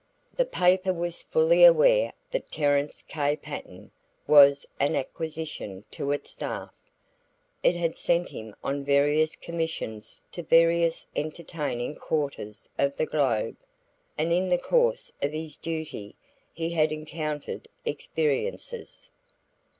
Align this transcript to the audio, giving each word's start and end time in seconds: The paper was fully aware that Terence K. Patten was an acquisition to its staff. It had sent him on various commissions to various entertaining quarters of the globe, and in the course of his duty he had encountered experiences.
The 0.35 0.45
paper 0.45 0.91
was 0.91 1.21
fully 1.21 1.63
aware 1.63 2.11
that 2.31 2.49
Terence 2.49 3.03
K. 3.07 3.35
Patten 3.35 3.91
was 4.25 4.65
an 4.79 4.95
acquisition 4.95 5.85
to 5.91 6.11
its 6.11 6.31
staff. 6.31 6.73
It 7.61 7.75
had 7.75 7.95
sent 7.95 8.29
him 8.29 8.55
on 8.63 8.83
various 8.83 9.35
commissions 9.35 10.23
to 10.31 10.41
various 10.41 11.05
entertaining 11.15 11.93
quarters 11.97 12.67
of 12.79 12.95
the 12.97 13.05
globe, 13.05 13.57
and 14.17 14.33
in 14.33 14.49
the 14.49 14.57
course 14.57 15.11
of 15.21 15.33
his 15.33 15.55
duty 15.55 16.15
he 16.51 16.71
had 16.71 16.91
encountered 16.91 17.67
experiences. 17.85 19.11